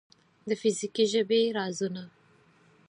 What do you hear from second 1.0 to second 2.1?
ژبې رازونه